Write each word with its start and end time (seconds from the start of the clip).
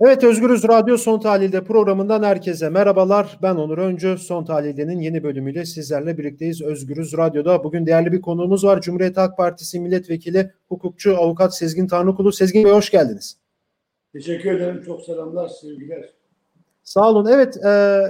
Evet 0.00 0.24
Özgürüz 0.24 0.64
Radyo 0.64 0.96
Son 0.96 1.20
Tahlil'de 1.20 1.64
programından 1.64 2.22
herkese 2.22 2.68
merhabalar. 2.68 3.38
Ben 3.42 3.54
Onur 3.54 3.78
Öncü. 3.78 4.18
Son 4.18 4.44
Tahlil'de'nin 4.44 5.00
yeni 5.00 5.22
bölümüyle 5.22 5.64
sizlerle 5.64 6.18
birlikteyiz 6.18 6.62
Özgürüz 6.62 7.16
Radyo'da. 7.16 7.64
Bugün 7.64 7.86
değerli 7.86 8.12
bir 8.12 8.20
konuğumuz 8.20 8.64
var. 8.64 8.80
Cumhuriyet 8.80 9.16
Halk 9.16 9.36
Partisi 9.36 9.80
Milletvekili, 9.80 10.52
hukukçu, 10.68 11.16
avukat 11.16 11.56
Sezgin 11.56 11.86
Tanrıkulu. 11.86 12.32
Sezgin 12.32 12.64
Bey 12.64 12.72
hoş 12.72 12.90
geldiniz. 12.90 13.38
Teşekkür 14.12 14.52
ederim. 14.52 14.82
Çok 14.86 15.02
selamlar, 15.02 15.48
sevgiler. 15.48 16.08
Sağ 16.82 17.10
olun. 17.10 17.26
Evet, 17.32 17.56
e, 17.64 18.02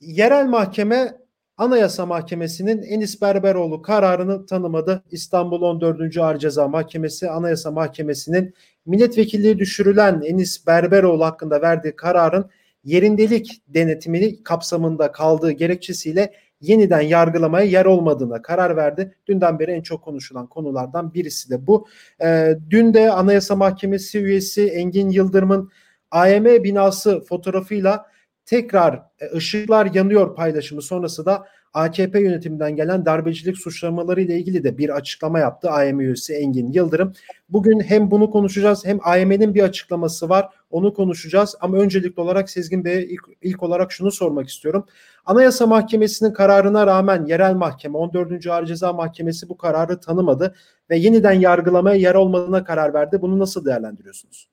yerel 0.00 0.46
mahkeme 0.46 1.19
Anayasa 1.60 2.06
Mahkemesi'nin 2.06 2.82
Enis 2.82 3.22
Berberoğlu 3.22 3.82
kararını 3.82 4.46
tanımadı. 4.46 5.02
İstanbul 5.10 5.62
14. 5.62 6.16
Ağır 6.16 6.38
Ceza 6.38 6.68
Mahkemesi 6.68 7.30
Anayasa 7.30 7.70
Mahkemesi'nin 7.70 8.54
milletvekilliği 8.86 9.58
düşürülen 9.58 10.22
Enis 10.24 10.66
Berberoğlu 10.66 11.24
hakkında 11.24 11.62
verdiği 11.62 11.96
kararın 11.96 12.50
yerindelik 12.84 13.62
denetimini 13.68 14.42
kapsamında 14.42 15.12
kaldığı 15.12 15.52
gerekçesiyle 15.52 16.32
yeniden 16.60 17.00
yargılamaya 17.00 17.66
yer 17.66 17.84
olmadığına 17.84 18.42
karar 18.42 18.76
verdi. 18.76 19.14
Dünden 19.26 19.58
beri 19.58 19.70
en 19.70 19.82
çok 19.82 20.02
konuşulan 20.02 20.46
konulardan 20.46 21.14
birisi 21.14 21.50
de 21.50 21.66
bu. 21.66 21.86
E, 22.22 22.56
dün 22.70 22.94
de 22.94 23.10
Anayasa 23.10 23.56
Mahkemesi 23.56 24.18
üyesi 24.18 24.66
Engin 24.68 25.08
Yıldırım'ın 25.08 25.70
AYM 26.10 26.44
binası 26.44 27.20
fotoğrafıyla 27.20 28.10
tekrar 28.46 29.02
e, 29.20 29.36
ışıklar 29.36 29.94
yanıyor 29.94 30.34
paylaşımı 30.34 30.82
sonrası 30.82 31.26
da 31.26 31.46
AKP 31.74 32.20
yönetiminden 32.20 32.76
gelen 32.76 33.04
darbecilik 33.04 33.58
suçlamaları 33.58 34.20
ile 34.20 34.38
ilgili 34.38 34.64
de 34.64 34.78
bir 34.78 34.96
açıklama 34.96 35.38
yaptı 35.38 35.70
AYM 35.70 36.00
üyesi 36.00 36.34
Engin 36.34 36.72
Yıldırım. 36.72 37.12
Bugün 37.48 37.80
hem 37.80 38.10
bunu 38.10 38.30
konuşacağız 38.30 38.84
hem 38.84 38.98
AYM'nin 39.02 39.54
bir 39.54 39.62
açıklaması 39.62 40.28
var. 40.28 40.48
Onu 40.70 40.94
konuşacağız 40.94 41.56
ama 41.60 41.76
öncelikli 41.76 42.20
olarak 42.20 42.50
Sezgin 42.50 42.84
Bey'e 42.84 43.04
ilk, 43.04 43.22
ilk 43.42 43.62
olarak 43.62 43.92
şunu 43.92 44.10
sormak 44.10 44.48
istiyorum. 44.48 44.86
Anayasa 45.26 45.66
Mahkemesi'nin 45.66 46.32
kararına 46.32 46.86
rağmen 46.86 47.26
yerel 47.26 47.54
mahkeme 47.54 47.98
14. 47.98 48.46
Ağır 48.46 48.66
Ceza 48.66 48.92
Mahkemesi 48.92 49.48
bu 49.48 49.56
kararı 49.56 50.00
tanımadı 50.00 50.54
ve 50.90 50.96
yeniden 50.96 51.32
yargılamaya 51.32 51.96
yer 51.96 52.14
olmadığına 52.14 52.64
karar 52.64 52.94
verdi. 52.94 53.22
Bunu 53.22 53.38
nasıl 53.38 53.64
değerlendiriyorsunuz? 53.64 54.48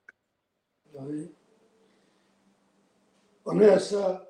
Yani 0.93 1.36
Anayasa 3.47 4.27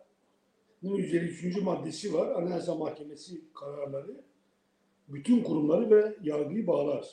153. 0.81 1.61
maddesi 1.61 2.13
var. 2.13 2.41
Anayasa 2.41 2.75
Mahkemesi 2.75 3.41
kararları 3.53 4.21
bütün 5.07 5.43
kurumları 5.43 5.89
ve 5.89 6.15
yargıyı 6.23 6.67
bağlar. 6.67 7.07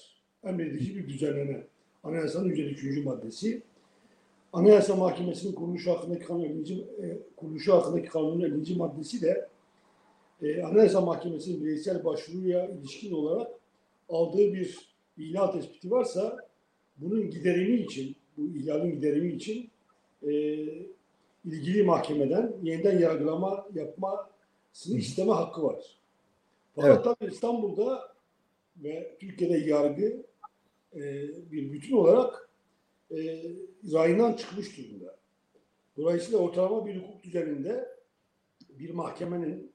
Emredici 0.45 0.97
bir 0.97 1.09
düzenleme. 1.09 1.67
Anayasanın 2.03 2.49
153. 2.49 3.05
maddesi. 3.05 3.63
Anayasa 4.53 4.97
Mahkemesi'nin 4.97 5.53
kuruluşu 5.53 5.91
hakkındaki 5.91 6.25
kanun 6.25 6.45
50. 6.45 6.81
E, 6.81 7.19
kuruluşu 7.37 7.75
hakkındaki 7.75 8.09
kanunun 8.09 8.41
50. 8.41 8.77
maddesi 8.77 9.23
de 9.23 9.49
e, 10.43 10.63
Anayasa 10.63 11.01
Mahkemesi'nin 11.01 11.65
bireysel 11.65 12.05
başvuruya 12.05 12.69
ilişkin 12.69 13.13
olarak 13.13 13.53
aldığı 14.09 14.55
bir 14.55 14.95
ihlal 15.19 15.47
tespiti 15.47 15.91
varsa 15.91 16.37
bunun 16.97 17.31
giderimi 17.31 17.77
için, 17.77 18.17
bu 18.37 18.47
ihlalin 18.47 18.93
giderimi 18.93 19.33
için 19.33 19.71
e, 20.23 20.33
ilgili 21.45 21.83
mahkemeden 21.83 22.53
yeniden 22.63 22.99
yargılama 22.99 23.67
yapmasını 23.75 24.99
isteme 24.99 25.33
hakkı 25.33 25.63
var. 25.63 25.99
Fakat 26.75 26.91
evet. 26.91 27.05
tabii 27.05 27.33
İstanbul'da 27.33 28.15
ve 28.77 29.17
Türkiye'de 29.21 29.57
yargı 29.59 30.23
e, 30.95 31.03
bir 31.53 31.73
bütün 31.73 31.97
olarak 31.97 32.51
e, 33.11 33.17
rayından 33.93 34.33
çıkmış 34.33 34.79
durumda. 34.79 35.17
Dolayısıyla 35.97 36.39
ortalama 36.39 36.87
bir 36.87 36.97
hukuk 36.97 37.23
düzeninde 37.23 37.89
bir 38.69 38.91
mahkemenin 38.91 39.73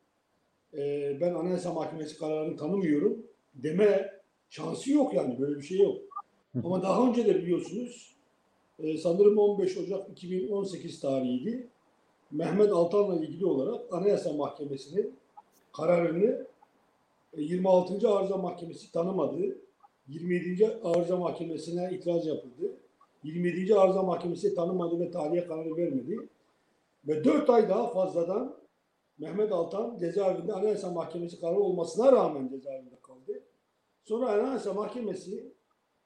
e, 0.74 1.18
ben 1.22 1.34
Anayasa 1.34 1.74
Mahkemesi 1.74 2.18
kararını 2.18 2.58
tanımıyorum 2.58 3.26
deme 3.54 4.20
şansı 4.50 4.92
yok 4.92 5.14
yani 5.14 5.40
böyle 5.40 5.58
bir 5.58 5.66
şey 5.66 5.78
yok. 5.78 6.02
Ama 6.64 6.84
daha 6.84 7.08
önce 7.08 7.26
de 7.26 7.36
biliyorsunuz 7.36 8.16
e, 8.84 8.98
sanırım 8.98 9.38
15 9.38 9.78
Ocak 9.78 10.10
2018 10.10 11.00
tarihiydi. 11.00 11.68
Mehmet 12.32 12.72
Altan'la 12.72 13.16
ilgili 13.16 13.46
olarak 13.46 13.94
Anayasa 13.94 14.34
Mahkemesi'nin 14.34 15.16
kararını 15.74 16.48
26. 17.38 18.08
E, 18.08 18.10
Arıza 18.10 18.38
Mahkemesi 18.38 18.92
tanımadı. 18.92 19.58
27. 20.08 20.68
Arıza 20.84 21.18
Mahkemesi'ne 21.18 21.90
itiraz 21.92 22.26
yapıldı. 22.28 22.78
27. 23.24 23.76
Arıza 23.76 24.04
Mahkemesi 24.04 24.56
tanımadı 24.56 25.00
ve 25.00 25.12
tahliye 25.12 25.48
kararı 25.48 25.78
vermedi. 25.78 26.30
Ve 27.08 27.24
4 27.24 27.50
ay 27.50 27.70
daha 27.70 27.88
fazladan 27.88 28.56
Mehmet 29.20 29.52
Altan 29.52 29.98
cezaevinde 29.98 30.54
Anayasa 30.54 30.92
Mahkemesi 30.92 31.40
kararı 31.40 31.60
olmasına 31.60 32.12
rağmen 32.12 32.48
cezaevinde 32.48 32.96
kaldı. 33.02 33.44
Sonra 34.04 34.28
Anayasa 34.28 34.74
Mahkemesi 34.74 35.54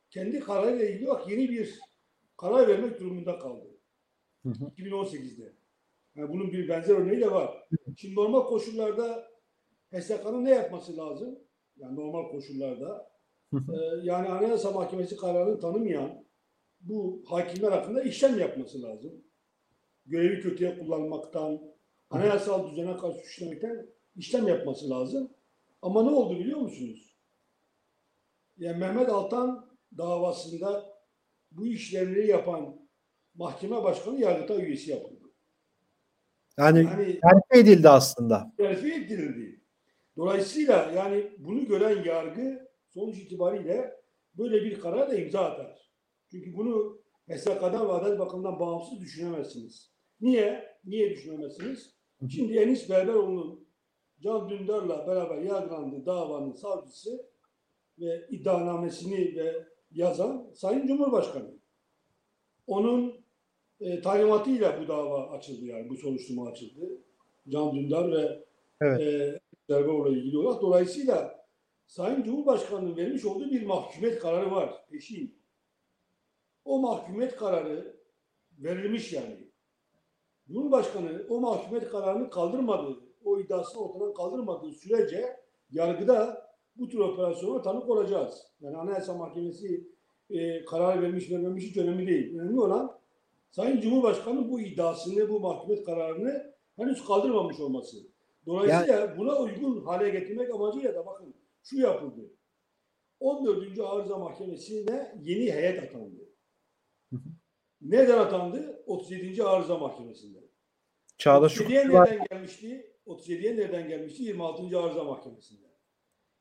kendi 0.09 0.39
kararıyla 0.39 0.85
ilgili 0.85 1.09
yeni 1.27 1.49
bir 1.49 1.79
karar 2.37 2.67
vermek 2.67 2.99
durumunda 2.99 3.39
kaldı. 3.39 3.67
Hı 4.43 4.49
hı. 4.49 4.71
2018'de. 4.77 5.53
Yani 6.15 6.29
bunun 6.29 6.51
bir 6.51 6.69
benzer 6.69 6.95
örneği 6.95 7.21
de 7.21 7.31
var. 7.31 7.67
Şimdi 7.97 8.15
normal 8.15 8.45
koşullarda 8.45 9.27
HSK'nın 9.91 10.45
ne 10.45 10.49
yapması 10.49 10.97
lazım? 10.97 11.39
Yani 11.77 11.95
normal 11.95 12.31
koşullarda 12.31 13.11
e, 13.53 13.75
yani 14.03 14.29
Anayasa 14.29 14.71
Mahkemesi 14.71 15.17
kararını 15.17 15.59
tanımayan 15.59 16.25
bu 16.81 17.23
hakimler 17.27 17.71
hakkında 17.71 18.03
işlem 18.03 18.39
yapması 18.39 18.81
lazım. 18.81 19.23
Görevi 20.05 20.41
kötüye 20.41 20.79
kullanmaktan, 20.79 21.61
anayasal 22.09 22.71
düzene 22.71 22.97
karşı 22.97 23.19
suçlamaktan 23.19 23.87
işlem 24.15 24.47
yapması 24.47 24.89
lazım. 24.89 25.29
Ama 25.81 26.03
ne 26.03 26.09
oldu 26.09 26.39
biliyor 26.39 26.59
musunuz? 26.59 27.15
Yani 28.57 28.77
Mehmet 28.77 29.09
Altan 29.09 29.69
davasında 29.97 30.92
bu 31.57 31.67
işlemleri 31.67 32.27
yapan 32.27 32.87
mahkeme 33.35 33.83
başkanı 33.83 34.19
yargıta 34.19 34.55
üyesi 34.55 34.91
yapıldı. 34.91 35.23
Yani, 36.57 36.79
yani 36.79 37.19
terfi 37.19 37.69
edildi 37.69 37.89
aslında. 37.89 38.53
Terfi 38.57 38.93
edildi. 38.93 39.61
Dolayısıyla 40.17 40.91
yani 40.95 41.31
bunu 41.37 41.65
gören 41.65 42.03
yargı 42.03 42.67
sonuç 42.89 43.17
itibariyle 43.17 43.91
böyle 44.37 44.63
bir 44.63 44.79
karar 44.79 45.09
da 45.09 45.15
imza 45.15 45.45
atar. 45.45 45.91
Çünkü 46.31 46.57
bunu 46.57 47.03
HSK'dan 47.29 47.87
ve 47.87 47.91
Adalet 47.91 48.19
Bakanı'ndan 48.19 48.59
bağımsız 48.59 49.01
düşünemezsiniz. 49.01 49.93
Niye? 50.21 50.77
Niye 50.85 51.09
düşünemezsiniz? 51.09 51.95
Şimdi 52.29 52.57
Enis 52.57 52.89
Berberoğlu'nun 52.89 53.67
Can 54.19 54.49
Dündar'la 54.49 55.07
beraber 55.07 55.37
yargılandığı 55.37 56.05
davanın 56.05 56.53
savcısı 56.53 57.25
ve 57.99 58.27
iddianamesini 58.29 59.35
ve 59.35 59.67
yazan 59.93 60.51
Sayın 60.53 60.87
Cumhurbaşkanı. 60.87 61.53
Onun 62.67 63.23
e, 63.79 64.01
talimatıyla 64.01 64.81
bu 64.81 64.87
dava 64.87 65.29
açıldı 65.29 65.65
yani 65.65 65.89
bu 65.89 65.95
soruşturma 65.95 66.47
açıldı. 66.47 67.01
Can 67.47 67.75
Dündar 67.75 68.11
ve 68.11 68.45
evet. 68.81 69.01
e, 69.01 70.09
ilgili 70.09 70.37
olarak. 70.37 70.61
Dolayısıyla 70.61 71.45
Sayın 71.87 72.23
Cumhurbaşkanı'nın 72.23 72.97
vermiş 72.97 73.25
olduğu 73.25 73.51
bir 73.51 73.65
mahkumiyet 73.65 74.19
kararı 74.19 74.51
var. 74.51 74.85
Peşin. 74.91 75.43
O 76.65 76.79
mahkumiyet 76.79 77.35
kararı 77.35 77.97
verilmiş 78.57 79.13
yani. 79.13 79.51
Cumhurbaşkanı 80.47 81.25
o 81.29 81.39
mahkumiyet 81.39 81.89
kararını 81.89 82.29
kaldırmadığı, 82.29 82.99
o 83.25 83.39
iddiasını 83.39 83.81
ortadan 83.83 84.13
kaldırmadığı 84.13 84.71
sürece 84.71 85.37
yargıda 85.71 86.52
bu 86.75 86.89
tür 86.89 86.99
operasyona 86.99 87.61
tanık 87.61 87.89
olacağız. 87.89 88.47
Yani 88.61 88.77
Anayasa 88.77 89.13
Mahkemesi 89.13 89.87
e, 90.29 90.65
karar 90.65 91.01
vermiş 91.01 91.31
vermemiş 91.31 91.63
hiç 91.63 91.77
önemli 91.77 92.07
değil. 92.07 92.39
Önemli 92.39 92.59
olan 92.59 92.99
Sayın 93.51 93.81
Cumhurbaşkanı 93.81 94.51
bu 94.51 94.61
iddiasını, 94.61 95.29
bu 95.29 95.39
mahkumiyet 95.39 95.85
kararını 95.85 96.53
henüz 96.75 97.05
kaldırmamış 97.05 97.59
olması. 97.59 97.97
Dolayısıyla 98.45 98.99
yani, 98.99 99.17
buna 99.17 99.39
uygun 99.39 99.85
hale 99.85 100.09
getirmek 100.09 100.53
amacıyla 100.53 100.95
da 100.95 101.05
bakın 101.05 101.33
şu 101.63 101.77
yapıldı. 101.77 102.33
14. 103.19 103.79
Arıza 103.79 104.17
Mahkemesi'ne 104.17 105.15
yeni 105.21 105.51
heyet 105.51 105.83
atandı. 105.83 106.29
Neden 107.81 108.17
atandı? 108.17 108.83
37. 108.85 109.43
Arıza 109.43 109.77
Mahkemesi'nde. 109.77 110.39
Çağdaş 111.17 111.57
37'ye 111.57 111.89
nereden 111.89 112.25
gelmişti? 112.31 112.93
37'ye 113.07 113.57
nereden 113.57 113.87
gelmişti? 113.87 114.23
26. 114.23 114.79
Arıza 114.79 115.03
Mahkemesi'nde. 115.03 115.62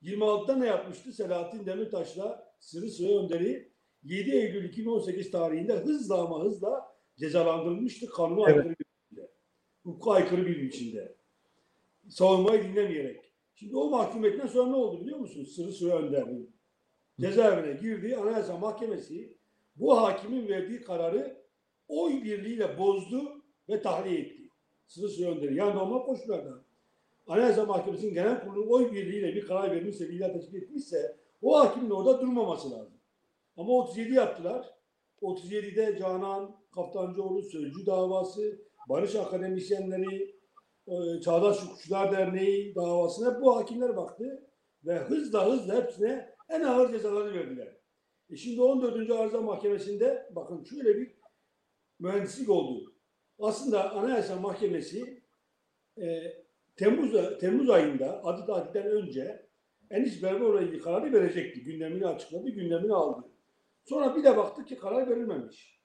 26'da 0.02 0.56
ne 0.56 0.66
yapmıştı? 0.66 1.12
Selahattin 1.12 1.66
Demirtaş'la 1.66 2.54
Sırrı 2.60 2.90
Sıra 2.90 3.18
Önderi 3.18 3.72
7 4.02 4.30
Eylül 4.30 4.64
2018 4.64 5.30
tarihinde 5.30 5.72
hızla 5.72 6.24
ama 6.24 6.44
hızla 6.44 6.82
cezalandırılmıştı 7.16 8.06
kanuna 8.06 8.50
evet. 8.50 8.56
aykırı 8.56 8.74
bir 8.78 8.84
biçimde. 8.84 9.30
Hukuka 9.82 10.12
aykırı 10.12 10.46
bir 10.46 10.62
biçimde. 10.62 11.16
Savunmayı 12.08 12.62
dinlemeyerek. 12.62 13.32
Şimdi 13.54 13.76
o 13.76 13.90
mahkumiyetten 13.90 14.46
sonra 14.46 14.70
ne 14.70 14.76
oldu 14.76 15.00
biliyor 15.00 15.18
musunuz? 15.18 15.54
Sırrı 15.56 15.72
Sıra 15.72 15.98
Önder'in 15.98 16.56
cezaevine 17.20 17.72
girdiği 17.80 18.16
Anayasa 18.16 18.58
Mahkemesi 18.58 19.38
bu 19.76 19.96
hakimin 19.96 20.48
verdiği 20.48 20.80
kararı 20.80 21.42
oy 21.88 22.24
birliğiyle 22.24 22.78
bozdu 22.78 23.42
ve 23.68 23.82
tahliye 23.82 24.20
etti. 24.20 24.42
Sınır 24.86 25.08
süre 25.08 25.28
önderi. 25.28 25.54
Yani 25.54 25.74
normal 25.74 26.06
koşullarda 26.06 26.64
Anayasa 27.26 27.64
Mahkemesi'nin 27.64 28.14
genel 28.14 28.44
kurulu 28.44 28.74
oy 28.74 28.92
birliğiyle 28.92 29.34
bir 29.34 29.46
karar 29.46 29.70
vermişse, 29.70 30.08
bir 30.08 30.18
teşkil 30.18 30.62
etmişse 30.62 31.16
o 31.42 31.58
hakimin 31.58 31.90
orada 31.90 32.20
durmaması 32.20 32.70
lazım. 32.70 33.00
Ama 33.56 33.72
37 33.72 34.14
yaptılar. 34.14 34.66
37'de 35.22 35.98
Canan 35.98 36.56
Kaftancıoğlu 36.74 37.42
Sözcü 37.42 37.86
davası, 37.86 38.62
Barış 38.88 39.14
Akademisyenleri, 39.14 40.36
e, 40.86 41.20
Çağdaş 41.20 41.62
Hukukçular 41.62 42.12
Derneği 42.12 42.74
davasına 42.74 43.40
bu 43.40 43.56
hakimler 43.56 43.96
baktı 43.96 44.50
ve 44.84 44.98
hızla 44.98 45.46
hızla 45.46 45.76
hepsine 45.76 46.34
en 46.48 46.60
ağır 46.62 46.92
cezaları 46.92 47.34
verdiler. 47.34 47.76
E 48.30 48.36
şimdi 48.36 48.62
14. 48.62 49.10
Arıza 49.10 49.40
Mahkemesi'nde 49.40 50.30
bakın 50.30 50.64
şöyle 50.64 50.98
bir 50.98 51.14
mühendislik 51.98 52.48
oldu. 52.48 52.94
Aslında 53.38 53.92
Anayasa 53.92 54.36
Mahkemesi 54.36 55.22
e, 55.98 56.04
Temmuz, 56.76 57.38
Temmuz 57.40 57.70
ayında 57.70 58.24
adı 58.24 58.46
tatilden 58.46 58.86
önce 58.86 59.46
Enis 59.90 60.22
Berberoğlu'na 60.22 60.60
ilgili 60.60 60.78
kararı 60.78 61.12
verecekti. 61.12 61.64
Gündemini 61.64 62.06
açıkladı, 62.06 62.50
gündemini 62.50 62.94
aldı. 62.94 63.28
Sonra 63.84 64.16
bir 64.16 64.24
de 64.24 64.36
baktık 64.36 64.68
ki 64.68 64.76
karar 64.76 65.10
verilmemiş. 65.10 65.82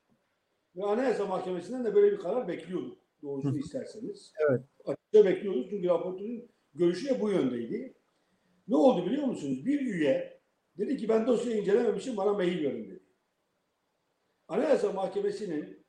Ve 0.75 0.86
Anayasa 0.86 1.25
Mahkemesi'nden 1.25 1.86
de 1.86 1.95
böyle 1.95 2.12
bir 2.12 2.18
karar 2.18 2.48
bekliyorduk. 2.48 2.98
Doğrusunu 3.22 3.57
isterseniz. 3.57 4.34
Evet. 4.50 4.62
Açıkça 4.86 5.25
bekliyorduk 5.25 5.69
çünkü 5.69 5.88
raportörün 5.88 6.51
görüşü 6.74 7.10
de 7.10 7.22
bu 7.22 7.30
yöndeydi. 7.30 7.98
Ne 8.68 8.75
oldu 8.75 9.06
biliyor 9.06 9.24
musunuz? 9.24 9.66
Bir 9.66 9.81
üye 9.81 10.42
dedi 10.78 10.98
ki 10.98 11.10
ben 11.10 11.28
dosyayı 11.28 11.62
incelememişim 11.62 12.18
bana 12.18 12.34
mail 12.34 12.63
verin 12.63 12.89
dedi. 12.89 13.04
Anayasa 14.48 14.92
Mahkemesi'nin 14.92 15.86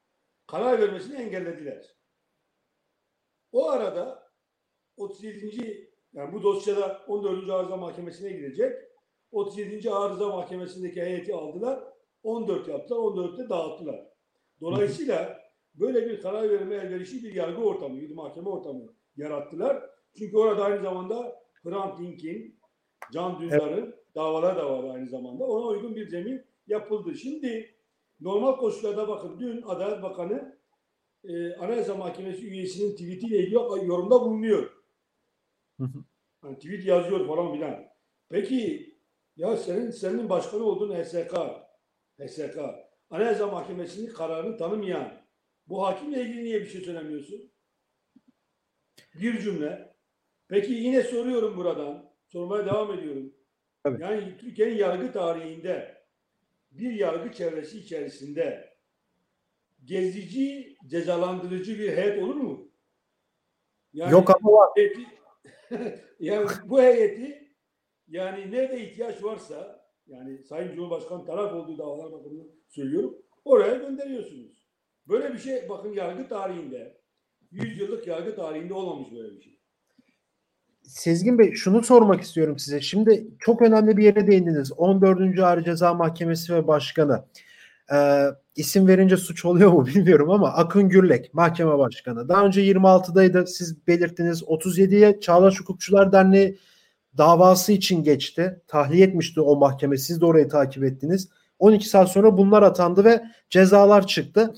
karar 0.46 0.80
vermesini 0.80 1.16
engellediler. 1.16 1.96
O 3.52 3.70
arada 3.70 4.27
37. 4.98 5.90
yani 6.12 6.32
bu 6.32 6.42
dosyada 6.42 7.02
14. 7.08 7.50
Arıza 7.50 7.76
Mahkemesi'ne 7.76 8.32
gidecek. 8.32 8.72
37. 9.32 9.90
Arıza 9.90 10.28
Mahkemesi'ndeki 10.28 11.02
heyeti 11.02 11.34
aldılar. 11.34 11.80
14 12.22 12.68
yaptılar. 12.68 12.98
14'te 12.98 13.48
dağıttılar. 13.48 14.06
Dolayısıyla 14.60 15.38
böyle 15.74 16.08
bir 16.08 16.20
karar 16.20 16.50
verme 16.50 16.74
elverişli 16.74 17.22
bir 17.22 17.34
yargı 17.34 17.62
ortamı, 17.62 18.00
bir 18.00 18.14
mahkeme 18.14 18.48
ortamı 18.48 18.86
yarattılar. 19.16 19.90
Çünkü 20.18 20.36
orada 20.36 20.64
aynı 20.64 20.82
zamanda 20.82 21.42
Hrant 21.64 21.98
Dink'in, 21.98 22.58
Can 23.12 23.40
Dündar'ın 23.40 23.84
evet. 23.84 24.14
davalar 24.14 24.56
da 24.56 24.70
var 24.70 24.94
aynı 24.94 25.08
zamanda. 25.08 25.44
Ona 25.44 25.66
uygun 25.66 25.96
bir 25.96 26.08
zemin 26.08 26.44
yapıldı. 26.66 27.14
Şimdi 27.14 27.74
normal 28.20 28.56
koşullarda 28.56 29.08
bakın 29.08 29.40
dün 29.40 29.62
Adalet 29.62 30.02
Bakanı 30.02 30.58
e, 31.24 31.54
Anayasa 31.54 31.94
Mahkemesi 31.94 32.46
üyesinin 32.46 32.92
tweetiyle 32.92 33.38
ilgili 33.38 33.54
yorumda 33.86 34.20
bulunuyor. 34.20 34.77
Yani 36.44 36.58
tweet 36.58 36.84
yazıyor 36.84 37.26
falan 37.26 37.52
filan. 37.52 37.84
Peki 38.28 38.88
ya 39.36 39.56
senin 39.56 39.90
senin 39.90 40.28
başkanı 40.28 40.62
olduğun 40.62 40.94
HSK, 40.94 41.34
HSK, 42.18 42.58
Anayasa 43.10 43.46
Mahkemesi'nin 43.46 44.12
kararını 44.12 44.56
tanımayan 44.56 45.22
bu 45.66 45.86
hakimle 45.86 46.22
ilgili 46.22 46.44
niye 46.44 46.60
bir 46.60 46.66
şey 46.66 46.80
söylemiyorsun? 46.80 47.52
Bir 49.14 49.40
cümle. 49.40 49.96
Peki 50.48 50.72
yine 50.72 51.02
soruyorum 51.02 51.56
buradan. 51.56 52.12
Sormaya 52.26 52.66
devam 52.66 52.92
ediyorum. 52.92 53.34
Tabii. 53.84 54.02
Yani 54.02 54.36
Türkiye'nin 54.36 54.76
yargı 54.76 55.12
tarihinde 55.12 56.04
bir 56.70 56.92
yargı 56.92 57.32
çevresi 57.32 57.78
içerisinde 57.78 58.76
gezici, 59.84 60.76
cezalandırıcı 60.86 61.78
bir 61.78 61.96
heyet 61.96 62.22
olur 62.22 62.34
mu? 62.34 62.70
Yani 63.92 64.12
Yok 64.12 64.30
ama 64.30 64.52
var. 64.52 64.70
yani 66.20 66.46
bu 66.64 66.82
heyeti 66.82 67.54
yani 68.08 68.52
nerede 68.52 68.80
ihtiyaç 68.80 69.24
varsa 69.24 69.88
yani 70.06 70.44
Sayın 70.44 70.74
Cumhurbaşkanı 70.74 71.26
taraf 71.26 71.54
olduğu 71.54 71.78
davalar 71.78 72.12
bakımından 72.12 72.48
söylüyorum 72.68 73.18
oraya 73.44 73.74
gönderiyorsunuz. 73.74 74.68
Böyle 75.08 75.32
bir 75.32 75.38
şey 75.38 75.68
bakın 75.68 75.92
yargı 75.92 76.28
tarihinde 76.28 77.00
100 77.50 77.80
yıllık 77.80 78.06
yargı 78.06 78.36
tarihinde 78.36 78.74
olmamış 78.74 79.12
böyle 79.12 79.36
bir 79.36 79.40
şey. 79.40 79.58
Sezgin 80.82 81.38
Bey 81.38 81.52
şunu 81.52 81.82
sormak 81.82 82.22
istiyorum 82.22 82.58
size. 82.58 82.80
Şimdi 82.80 83.26
çok 83.38 83.62
önemli 83.62 83.96
bir 83.96 84.04
yere 84.04 84.26
değindiniz. 84.26 84.72
14. 84.72 85.38
Ağır 85.38 85.64
Ceza 85.64 85.94
Mahkemesi 85.94 86.54
ve 86.54 86.66
Başkanı. 86.66 87.24
Ee, 87.92 88.24
isim 88.56 88.88
verince 88.88 89.16
suç 89.16 89.44
oluyor 89.44 89.72
mu 89.72 89.86
bilmiyorum 89.94 90.30
ama 90.30 90.48
Akın 90.48 90.88
Gürlek 90.88 91.34
mahkeme 91.34 91.78
başkanı. 91.78 92.28
Daha 92.28 92.44
önce 92.46 92.62
26'daydı 92.62 93.46
siz 93.46 93.86
belirttiniz. 93.86 94.42
37'ye 94.42 95.20
Çağdaş 95.20 95.60
Hukukçular 95.60 96.12
Derneği 96.12 96.58
davası 97.18 97.72
için 97.72 98.02
geçti. 98.02 98.62
Tahliye 98.66 99.06
etmişti 99.06 99.40
o 99.40 99.56
mahkeme. 99.56 99.96
Siz 99.96 100.20
de 100.20 100.26
orayı 100.26 100.48
takip 100.48 100.84
ettiniz. 100.84 101.28
12 101.58 101.88
saat 101.88 102.08
sonra 102.08 102.38
bunlar 102.38 102.62
atandı 102.62 103.04
ve 103.04 103.22
cezalar 103.50 104.06
çıktı. 104.06 104.54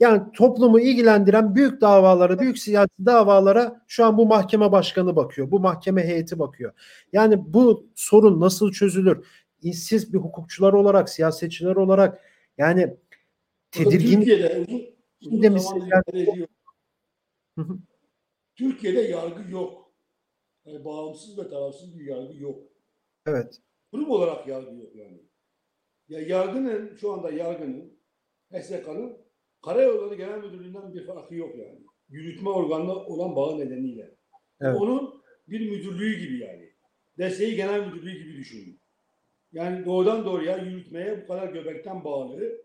Yani 0.00 0.22
toplumu 0.34 0.80
ilgilendiren 0.80 1.54
büyük 1.54 1.80
davalara, 1.80 2.38
büyük 2.38 2.58
siyasi 2.58 3.06
davalara 3.06 3.82
şu 3.88 4.04
an 4.04 4.18
bu 4.18 4.26
mahkeme 4.26 4.72
başkanı 4.72 5.16
bakıyor. 5.16 5.50
Bu 5.50 5.60
mahkeme 5.60 6.04
heyeti 6.04 6.38
bakıyor. 6.38 6.72
Yani 7.12 7.54
bu 7.54 7.86
sorun 7.94 8.40
nasıl 8.40 8.72
çözülür? 8.72 9.26
Siz 9.72 10.12
bir 10.12 10.18
hukukçular 10.18 10.72
olarak, 10.72 11.08
siyasetçiler 11.08 11.76
olarak 11.76 12.18
yani 12.58 12.96
tedirgin 13.70 14.16
Türkiye'de 14.16 14.66
uzun, 15.20 15.54
uzun 15.54 15.90
yani... 15.90 16.46
Türkiye'de 18.56 19.00
yargı 19.00 19.50
yok. 19.50 19.92
Yani 20.64 20.84
bağımsız 20.84 21.38
ve 21.38 21.48
tarafsız 21.48 21.98
bir 21.98 22.04
yargı 22.04 22.36
yok. 22.36 22.62
Evet. 23.26 23.60
Kurum 23.90 24.10
olarak 24.10 24.48
yargı 24.48 24.74
yok 24.74 24.96
yani. 24.96 25.22
Ya 26.08 26.20
yargının 26.20 26.96
şu 26.96 27.12
anda 27.12 27.30
yargının 27.30 27.98
HSK'nın 28.52 29.16
Karayolları 29.64 30.14
Genel 30.14 30.38
Müdürlüğü'nden 30.38 30.94
bir 30.94 31.06
farkı 31.06 31.34
yok 31.34 31.56
yani. 31.58 31.80
Yürütme 32.08 32.50
organına 32.50 32.94
olan 32.94 33.36
bağı 33.36 33.58
nedeniyle. 33.58 34.14
Evet. 34.60 34.76
Onun 34.80 35.22
bir 35.48 35.70
müdürlüğü 35.70 36.18
gibi 36.18 36.38
yani. 36.38 36.72
Desteği 37.18 37.56
genel 37.56 37.86
müdürlüğü 37.86 38.18
gibi 38.18 38.36
düşünün. 38.36 38.77
Yani 39.52 39.84
doğrudan 39.84 40.24
doğruya 40.24 40.56
yürütmeye 40.56 41.22
bu 41.22 41.26
kadar 41.26 41.48
göbekten 41.48 42.04
bağlı 42.04 42.62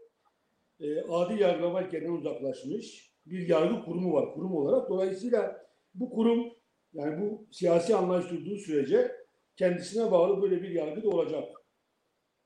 e, 0.80 1.02
adil 1.02 1.40
yargılama 1.40 1.82
ilkelerinden 1.82 2.18
uzaklaşmış 2.18 3.14
bir 3.26 3.48
yargı 3.48 3.86
kurumu 3.86 4.14
var 4.14 4.34
kurum 4.34 4.56
olarak. 4.56 4.90
Dolayısıyla 4.90 5.66
bu 5.94 6.10
kurum 6.10 6.54
yani 6.94 7.22
bu 7.22 7.48
siyasi 7.52 7.96
anlayış 7.96 8.30
durduğu 8.30 8.58
sürece 8.58 9.12
kendisine 9.56 10.12
bağlı 10.12 10.42
böyle 10.42 10.62
bir 10.62 10.70
yargı 10.70 11.04
da 11.04 11.10
olacak. 11.10 11.44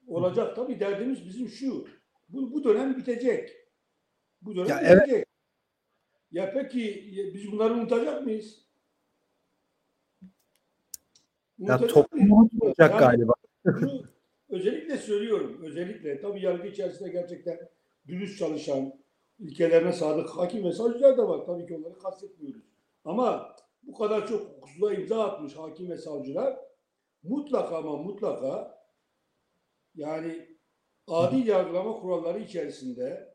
Olacak 0.07 0.55
tabii 0.55 0.79
derdimiz 0.79 1.25
bizim 1.25 1.49
şu. 1.49 1.87
Bu, 2.29 2.53
bu 2.53 2.63
dönem 2.63 2.97
bitecek. 2.97 3.49
Bu 4.41 4.55
dönem 4.55 4.67
ya 4.67 4.77
bitecek. 4.77 5.09
Evet. 5.09 5.25
Ya 6.31 6.51
peki 6.53 7.11
biz 7.33 7.51
bunları 7.51 7.73
unutacak 7.73 8.23
mıyız? 8.23 8.67
Unutacak 11.59 11.81
ya 11.81 11.87
toplum 11.87 12.31
unutmayacak 12.31 12.91
yani, 12.91 12.99
galiba. 12.99 13.33
Özellikle 14.57 14.97
söylüyorum. 14.97 15.59
Özellikle 15.63 16.21
tabii 16.21 16.41
yargı 16.41 16.67
içerisinde 16.67 17.09
gerçekten 17.09 17.59
dürüst 18.07 18.39
çalışan, 18.39 18.93
ilkelerine 19.39 19.93
sadık 19.93 20.29
hakim 20.29 20.63
ve 20.63 20.71
savcılar 20.71 21.17
da 21.17 21.29
var. 21.29 21.45
Tabii 21.45 21.67
ki 21.67 21.75
onları 21.75 21.99
kastetmiyoruz. 21.99 22.63
Ama 23.05 23.55
bu 23.83 23.97
kadar 23.97 24.27
çok 24.27 24.41
hukuksuzluğa 24.41 24.93
imza 24.93 25.23
atmış 25.23 25.55
hakim 25.55 25.89
ve 25.89 25.97
savcılar 25.97 26.59
mutlaka 27.23 27.77
ama 27.77 27.97
mutlaka 27.97 28.77
yani 29.95 30.57
adil 31.07 31.47
yargılama 31.47 31.99
kuralları 31.99 32.39
içerisinde, 32.39 33.33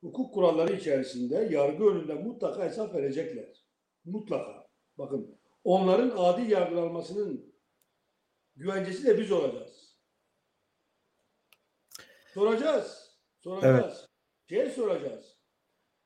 hukuk 0.00 0.34
kuralları 0.34 0.72
içerisinde 0.72 1.48
yargı 1.50 1.84
önünde 1.84 2.14
mutlaka 2.14 2.64
hesap 2.64 2.94
verecekler. 2.94 3.64
Mutlaka. 4.04 4.66
Bakın 4.98 5.38
onların 5.64 6.12
adil 6.16 6.50
yargılanmasının 6.50 7.54
güvencesi 8.56 9.06
de 9.06 9.18
biz 9.18 9.32
olacağız. 9.32 9.63
Soracağız. 12.34 13.10
Soracağız. 13.40 14.08
Evet. 14.48 14.66
Şey 14.66 14.74
soracağız. 14.74 15.36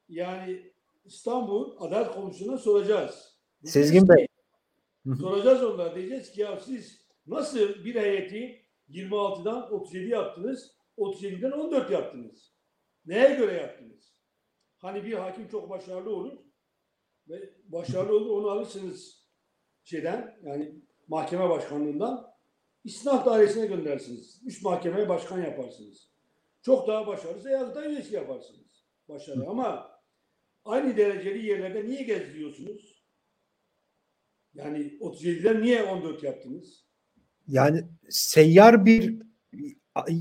Yani 0.09 0.73
İstanbul 1.05 1.77
Adalet 1.79 2.15
Komisyonu'na 2.15 2.59
soracağız. 2.59 3.39
Sezgin 3.65 4.09
Bey. 4.09 4.27
Soracağız 5.21 5.63
onlara. 5.65 5.95
Diyeceğiz 5.95 6.31
ki 6.31 6.41
ya 6.41 6.61
siz 6.61 7.07
nasıl 7.27 7.85
bir 7.85 7.95
heyeti 7.95 8.63
26'dan 8.91 9.73
37 9.73 10.09
yaptınız, 10.09 10.77
37'den 10.99 11.51
14 11.51 11.91
yaptınız? 11.91 12.53
Neye 13.07 13.35
göre 13.35 13.53
yaptınız? 13.53 14.15
Hani 14.79 15.05
bir 15.05 15.13
hakim 15.13 15.49
çok 15.49 15.71
başarılı 15.71 16.17
olur 16.17 16.39
ve 17.29 17.55
başarılı 17.65 18.17
olur 18.17 18.31
onu 18.31 18.51
alırsınız 18.51 19.29
şeyden 19.85 20.39
yani 20.43 20.75
mahkeme 21.09 21.49
başkanlığından 21.49 22.31
istinaf 22.85 23.27
dairesine 23.27 23.67
göndersiniz. 23.67 24.43
Üst 24.47 24.63
mahkemeye 24.65 25.09
başkan 25.09 25.43
yaparsınız. 25.43 26.18
Çok 26.63 26.89
daha 26.89 27.07
başarılıysa 27.07 27.51
yargıtay 27.51 27.93
üyesi 27.93 28.15
yaparsınız. 28.15 28.85
başarı 29.09 29.49
ama 29.49 29.91
aynı 30.65 30.97
dereceli 30.97 31.47
yerlerde 31.47 31.85
niye 31.85 32.03
gezdiriyorsunuz? 32.03 33.05
Yani 34.55 34.99
37'den 35.01 35.63
niye 35.63 35.83
14 35.83 36.23
yaptınız? 36.23 36.85
Yani 37.49 37.85
seyyar 38.09 38.87
bir 38.87 39.23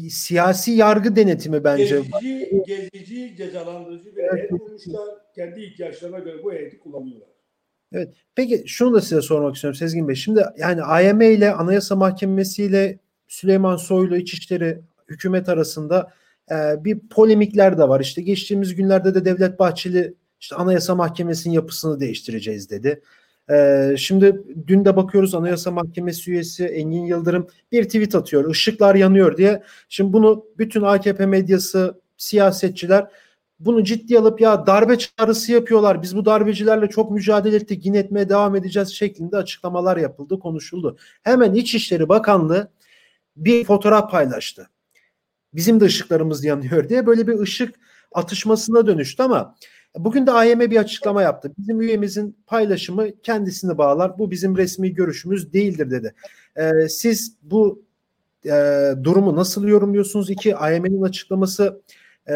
siyasi 0.10 0.72
yargı 0.72 1.16
denetimi 1.16 1.64
bence. 1.64 2.02
Gezici, 2.22 2.64
gezici, 2.68 3.36
cezalandırıcı 3.38 4.16
bir 4.16 4.24
heyet 4.24 4.50
kurmuşlar. 4.50 5.10
Kendi 5.36 5.62
ihtiyaçlarına 5.62 6.20
göre 6.20 6.44
bu 6.44 6.54
heyeti 6.54 6.80
kullanıyorlar. 6.80 7.30
Evet. 7.94 8.16
Peki 8.36 8.64
şunu 8.68 8.94
da 8.94 9.02
size 9.02 9.22
sormak 9.22 9.56
istiyorum 9.56 9.76
Sezgin 9.76 10.08
Bey. 10.08 10.16
Şimdi 10.16 10.44
yani 10.58 10.84
AYM 10.84 11.22
ile 11.22 11.52
Anayasa 11.52 11.96
Mahkemesi 11.96 12.64
ile 12.64 13.00
Süleyman 13.28 13.76
Soylu 13.76 14.18
İçişleri 14.18 14.82
hükümet 15.08 15.50
arasında 15.50 16.14
e, 16.52 16.84
bir 16.84 17.00
polemikler 17.00 17.78
de 17.78 17.90
var. 17.90 18.00
İşte 18.00 18.22
geçtiğimiz 18.22 18.76
günlerde 18.76 19.16
de 19.16 19.26
Devlet 19.26 19.60
Bahçeli 19.60 20.14
işte 20.40 20.56
Anayasa 20.56 20.96
Mahkemesi'nin 20.96 21.54
yapısını 21.54 22.00
değiştireceğiz 22.00 22.70
dedi. 22.70 23.02
Ee, 23.52 23.96
şimdi 23.98 24.42
dün 24.68 24.86
de 24.86 24.96
bakıyoruz 24.96 25.36
Anayasa 25.36 25.72
Mahkemesi 25.72 26.32
üyesi 26.32 26.66
Engin 26.66 27.06
Yıldırım 27.06 27.48
bir 27.72 27.84
tweet 27.84 28.16
atıyor. 28.16 28.52
Işıklar 28.52 28.96
yanıyor 28.96 29.38
diye. 29.38 29.64
Şimdi 29.90 30.14
bunu 30.14 30.46
bütün 30.58 30.82
AKP 30.82 31.26
medyası, 31.26 32.02
siyasetçiler 32.18 33.08
bunu 33.60 33.84
ciddi 33.84 34.20
alıp 34.20 34.42
ya 34.42 34.68
darbe 34.68 34.98
çağrısı 34.98 35.52
yapıyorlar. 35.52 36.02
Biz 36.02 36.16
bu 36.16 36.26
darbecilerle 36.26 36.88
çok 36.90 37.12
mücadele 37.12 37.56
ettik. 37.56 37.86
Yine 37.86 37.98
etmeye 37.98 38.30
devam 38.30 38.56
edeceğiz 38.56 38.90
şeklinde 38.90 39.38
açıklamalar 39.38 39.98
yapıldı, 39.98 40.40
konuşuldu. 40.40 40.98
Hemen 41.24 41.54
İçişleri 41.54 42.10
Bakanlığı 42.10 42.72
bir 43.38 43.64
fotoğraf 43.66 44.12
paylaştı. 44.12 44.70
Bizim 45.54 45.80
de 45.80 45.86
ışıklarımız 45.86 46.44
yanıyor 46.44 46.90
diye 46.90 47.06
böyle 47.06 47.28
bir 47.28 47.40
ışık 47.40 47.76
atışmasına 48.12 48.88
dönüştü 48.88 49.24
ama 49.24 49.56
Bugün 49.98 50.28
de 50.28 50.32
AYM 50.32 50.60
bir 50.60 50.78
açıklama 50.78 51.22
yaptı. 51.22 51.52
Bizim 51.58 51.82
üyemizin 51.82 52.38
paylaşımı 52.48 53.22
kendisini 53.22 53.78
bağlar. 53.78 54.20
Bu 54.20 54.32
bizim 54.32 54.58
resmi 54.58 54.94
görüşümüz 54.94 55.54
değildir 55.54 55.92
dedi. 55.92 56.16
Ee, 56.56 56.90
siz 56.90 57.38
bu 57.42 57.84
e, 58.46 58.94
durumu 59.04 59.36
nasıl 59.36 59.68
yorumluyorsunuz? 59.68 60.30
İki, 60.30 60.56
AYM'nin 60.56 61.02
açıklaması 61.02 61.82
e, 62.30 62.34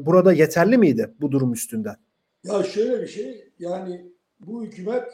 burada 0.00 0.32
yeterli 0.32 0.78
miydi 0.78 1.14
bu 1.20 1.32
durum 1.32 1.52
üstünden? 1.52 1.96
Ya 2.44 2.62
şöyle 2.62 3.02
bir 3.02 3.06
şey 3.06 3.50
yani 3.58 4.06
bu 4.40 4.64
hükümet 4.64 5.08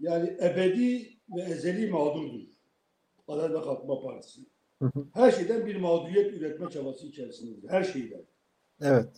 yani 0.00 0.36
ebedi 0.42 1.08
ve 1.36 1.42
ezeli 1.42 1.90
mağdurdur. 1.90 2.46
Adalet 3.28 3.56
ve 3.56 3.62
Kalkınma 3.62 4.02
Partisi. 4.02 4.40
Her 5.14 5.30
şeyden 5.30 5.66
bir 5.66 5.76
mağduriyet 5.76 6.32
üretme 6.32 6.70
çabası 6.70 7.06
içerisindedir. 7.06 7.68
Her 7.68 7.84
şeyden. 7.84 8.22
Evet. 8.80 9.08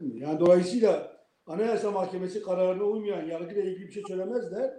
Yani 0.00 0.40
dolayısıyla 0.40 1.22
Anayasa 1.46 1.90
Mahkemesi 1.90 2.42
kararına 2.42 2.84
uymayan 2.84 3.26
yargıyla 3.26 3.62
ilgili 3.62 3.86
bir 3.86 3.92
şey 3.92 4.02
söylemezler. 4.08 4.74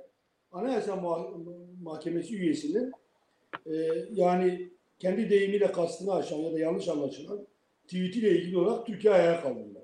Anayasa 0.52 0.96
Mahkemesi 1.82 2.36
üyesinin 2.36 2.92
e, 3.66 3.74
yani 4.12 4.72
kendi 5.00 5.30
deyimiyle 5.30 5.72
kastını 5.72 6.14
aşan 6.14 6.38
ya 6.38 6.54
da 6.54 6.60
yanlış 6.60 6.88
anlaşılan 6.88 7.48
tweetiyle 7.84 8.32
ilgili 8.32 8.58
olarak 8.58 8.86
Türkiye 8.86 9.14
ayağa 9.14 9.42
kaldırırlar. 9.42 9.84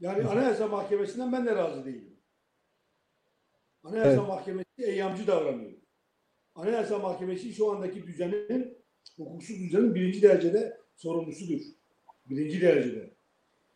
Yani 0.00 0.24
Anayasa 0.24 0.68
Mahkemesi'nden 0.68 1.32
ben 1.32 1.46
de 1.46 1.56
razı 1.56 1.84
değilim. 1.84 2.16
Anayasa 3.84 4.10
evet. 4.10 4.28
Mahkemesi 4.28 4.84
eyyamcı 4.84 5.26
davranıyor. 5.26 5.79
Anayasa 6.60 6.98
Mahkemesi 6.98 7.52
şu 7.52 7.70
andaki 7.70 8.06
düzenin, 8.06 8.78
hukuksuz 9.16 9.60
düzenin 9.60 9.94
birinci 9.94 10.22
derecede 10.22 10.80
sorumlusudur. 10.96 11.60
Birinci 12.30 12.60
derecede. 12.60 13.14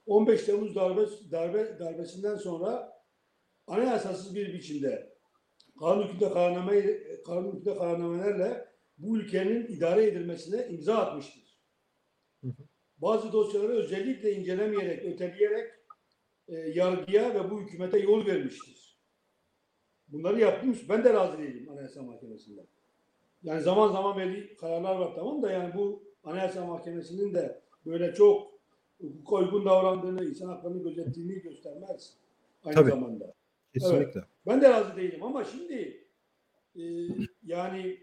15 0.06 0.44
Temmuz 0.44 0.74
darbe, 0.74 1.06
darbe 1.30 1.78
darbesinden 1.78 2.36
sonra 2.36 2.92
anayasasız 3.66 4.34
bir 4.34 4.54
biçimde 4.54 5.14
kanun 5.78 6.02
hükümde 6.02 6.32
kararname, 6.32 6.82
kanun 7.26 7.48
hükümde 7.48 7.76
kararnamelerle 7.76 8.68
bu 8.98 9.18
ülkenin 9.18 9.66
idare 9.66 10.04
edilmesine 10.04 10.68
imza 10.68 10.96
atmıştır. 10.96 11.60
Bazı 12.96 13.32
dosyaları 13.32 13.72
özellikle 13.72 14.32
incelemeyerek, 14.32 15.04
öteleyerek 15.04 15.70
e, 16.48 16.54
yargıya 16.54 17.34
ve 17.34 17.50
bu 17.50 17.60
hükümete 17.60 17.98
yol 17.98 18.26
vermiştir. 18.26 18.98
Bunları 20.08 20.40
yapmış. 20.40 20.88
Ben 20.88 21.04
de 21.04 21.12
razı 21.12 21.38
değilim 21.38 21.70
Anayasa 21.70 22.02
Mahkemesi'nden. 22.02 22.66
Yani 23.44 23.62
zaman 23.62 23.92
zaman 23.92 24.18
belli 24.18 24.56
kararlar 24.56 24.96
var 24.96 25.14
tamam 25.14 25.42
da 25.42 25.50
yani 25.50 25.74
bu 25.74 26.02
Anayasa 26.24 26.66
Mahkemesi'nin 26.66 27.34
de 27.34 27.62
böyle 27.86 28.14
çok 28.14 28.54
hukuka 29.00 29.36
uygun 29.36 29.64
davrandığını, 29.64 30.24
insan 30.24 30.48
haklarını 30.48 30.82
gözettiğini 30.82 31.42
göstermez. 31.42 32.16
Aynı 32.64 32.74
Tabii. 32.74 32.90
zamanda. 32.90 33.34
Kesinlikle. 33.74 34.20
Evet. 34.20 34.28
Ben 34.46 34.60
de 34.60 34.70
razı 34.70 34.96
değilim 34.96 35.22
ama 35.22 35.44
şimdi 35.44 36.06
e, 36.76 36.82
yani 37.42 37.98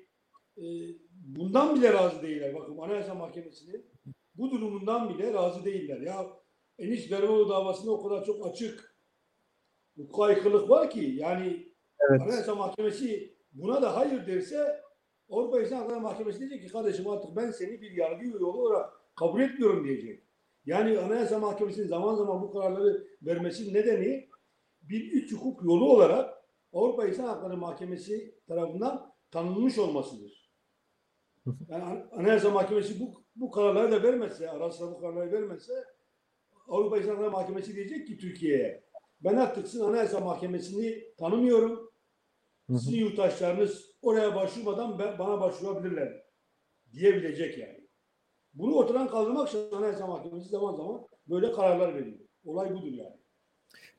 e, 0.58 0.64
bundan 1.12 1.76
bile 1.76 1.94
razı 1.94 2.22
değiller. 2.22 2.56
Bakın 2.56 2.78
Anayasa 2.78 3.16
Mahkemesi'nin 3.16 3.86
bu 4.36 4.52
durumundan 4.52 5.10
bile 5.10 5.34
razı 5.34 5.66
değiller. 5.66 6.02
Ya 6.02 6.28
Enis 6.80 7.12
Berberoğlu 7.12 7.50
davasında 7.50 7.92
o 7.92 8.04
kadar 8.04 8.26
çok 8.26 8.48
açık 8.48 8.96
hukuka 9.96 10.24
aykırılık 10.24 10.70
var 10.70 10.90
ki 10.90 11.14
yani 11.18 11.68
evet. 12.10 12.22
Anayasa 12.22 12.56
Mahkemesi 12.56 13.36
buna 13.54 13.82
da 13.82 13.96
hayır 13.96 14.28
derse 14.28 14.82
Avrupa 15.32 15.62
İnsan 15.62 15.78
Hakları 15.78 16.00
Mahkemesi 16.00 16.40
diyecek 16.40 16.62
ki 16.62 16.68
kardeşim 16.68 17.08
artık 17.08 17.36
ben 17.36 17.52
seni 17.52 17.82
bir 17.82 17.92
yargı 17.92 18.26
yolu 18.26 18.62
olarak 18.62 18.90
kabul 19.16 19.42
etmiyorum 19.42 19.86
diyecek. 19.86 20.24
Yani 20.66 21.00
Anayasa 21.00 21.40
Mahkemesi'nin 21.40 21.88
zaman 21.88 22.16
zaman 22.16 22.42
bu 22.42 22.52
kararları 22.52 23.08
vermesi 23.22 23.74
nedeni 23.74 24.30
bir 24.82 25.12
üç 25.12 25.34
hukuk 25.34 25.64
yolu 25.64 25.92
olarak 25.92 26.44
Avrupa 26.74 27.08
İnsan 27.08 27.24
Hakları 27.24 27.58
Mahkemesi 27.58 28.36
tarafından 28.48 29.14
tanınmış 29.32 29.78
olmasıdır. 29.78 30.52
Yani 31.68 32.04
Anayasa 32.12 32.50
Mahkemesi 32.50 33.00
bu, 33.00 33.24
bu 33.36 33.52
kararları 33.52 33.92
da 33.92 34.04
vermezse, 34.04 34.50
ara 34.50 34.72
sıra 34.72 34.92
bu 34.92 35.00
kararları 35.02 35.32
vermezse 35.32 35.74
Avrupa 36.68 36.98
İnsan 36.98 37.10
Hakları 37.10 37.32
Mahkemesi 37.32 37.76
diyecek 37.76 38.08
ki 38.08 38.18
Türkiye'ye 38.18 38.84
ben 39.24 39.36
artık 39.36 39.68
sizin 39.68 39.84
Anayasa 39.84 40.20
Mahkemesi'ni 40.20 41.16
tanımıyorum. 41.18 41.91
Sizin 42.80 42.98
yurttaşlarınız 42.98 43.86
oraya 44.02 44.36
başvurmadan 44.36 45.00
bana 45.00 45.42
başvurabilirler 45.42 46.24
diyebilecek 46.94 47.58
yani. 47.58 47.88
Bunu 48.54 48.76
ortadan 48.76 49.08
kaldırmak 49.08 49.50
için 49.50 49.72
Anayasa 49.72 50.08
Mahkemesi 50.08 50.50
zaman 50.50 50.76
zaman 50.76 51.08
böyle 51.30 51.52
kararlar 51.52 51.96
veriyor. 51.96 52.20
Olay 52.46 52.74
budur 52.74 52.92
yani. 52.92 53.22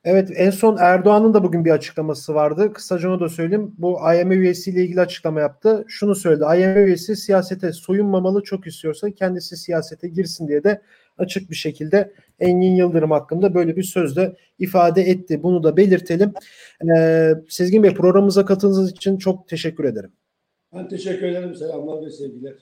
Evet 0.03 0.29
en 0.35 0.49
son 0.49 0.77
Erdoğan'ın 0.77 1.33
da 1.33 1.43
bugün 1.43 1.65
bir 1.65 1.71
açıklaması 1.71 2.35
vardı. 2.35 2.73
Kısaca 2.73 3.09
onu 3.09 3.19
da 3.19 3.29
söyleyeyim. 3.29 3.75
Bu 3.77 3.99
IMF 4.13 4.31
üyesiyle 4.31 4.83
ilgili 4.83 5.01
açıklama 5.01 5.41
yaptı. 5.41 5.85
Şunu 5.87 6.15
söyledi. 6.15 6.43
IMF 6.43 6.77
üyesi 6.77 7.15
siyasete 7.15 7.71
soyunmamalı 7.71 8.43
çok 8.43 8.67
istiyorsa 8.67 9.11
kendisi 9.11 9.57
siyasete 9.57 10.07
girsin 10.07 10.47
diye 10.47 10.63
de 10.63 10.81
açık 11.17 11.49
bir 11.49 11.55
şekilde 11.55 12.13
Engin 12.39 12.75
Yıldırım 12.75 13.11
hakkında 13.11 13.53
böyle 13.53 13.75
bir 13.75 13.83
sözde 13.83 14.35
ifade 14.59 15.01
etti. 15.01 15.43
Bunu 15.43 15.63
da 15.63 15.77
belirtelim. 15.77 16.33
Ee, 16.97 17.33
Sezgin 17.49 17.83
Bey 17.83 17.93
programımıza 17.93 18.45
katıldığınız 18.45 18.91
için 18.91 19.17
çok 19.17 19.47
teşekkür 19.47 19.83
ederim. 19.83 20.11
Ben 20.73 20.87
teşekkür 20.87 21.27
ederim. 21.27 21.55
Selamlar 21.55 22.05
ve 22.05 22.09
sevgiler. 22.09 22.53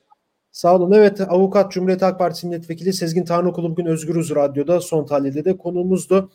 Sağ 0.52 0.76
olun. 0.76 0.92
Evet 0.92 1.22
avukat 1.22 1.72
Cumhuriyet 1.72 2.02
Halk 2.02 2.20
Partisi 2.20 2.48
Milletvekili 2.48 2.94
Sezgin 2.94 3.26
Tanrıkulu 3.26 3.72
bugün 3.72 3.86
Özgürüz 3.86 4.36
Radyo'da 4.36 4.82
son 4.82 5.06
tahlilde 5.06 5.46
de 5.46 5.58
konuğumuzdu. 5.58 6.32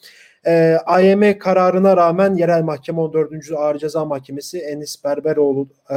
Ee, 0.47 0.77
AYM 0.87 1.39
kararına 1.39 1.97
rağmen 1.97 2.35
Yerel 2.35 2.63
Mahkeme 2.63 3.01
14. 3.01 3.53
Ağır 3.57 3.79
Ceza 3.79 4.05
Mahkemesi 4.05 4.59
Enis 4.59 5.05
Berberoğlu 5.05 5.69
e, 5.91 5.97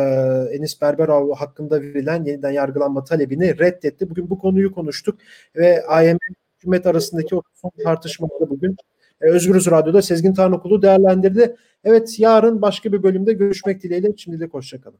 Enis 0.52 0.82
Berberoğlu 0.82 1.36
hakkında 1.36 1.82
verilen 1.82 2.26
yeniden 2.26 2.52
yargılanma 2.52 3.04
talebini 3.04 3.60
reddetti. 3.60 4.10
Bugün 4.10 4.30
bu 4.30 4.40
konuyu 4.40 4.72
konuştuk 4.72 5.20
ve 5.56 5.86
AYM 5.88 6.18
hükümet 6.58 6.86
arasındaki 6.86 7.36
o 7.36 7.42
son 7.56 7.72
tartışmaları 7.84 8.50
bugün 8.50 8.76
e, 9.22 9.30
Özgürüz 9.30 9.72
Radyo'da 9.72 10.02
Sezgin 10.02 10.34
Tanrıkulu 10.34 10.82
değerlendirdi. 10.82 11.56
Evet 11.84 12.20
yarın 12.20 12.62
başka 12.62 12.94
bir 12.94 13.04
bölümde 13.04 13.34
görüşmek 13.34 13.84
dileğiyle. 13.84 14.18
Şimdilik 14.18 14.54
hoşçakalın. 14.54 15.00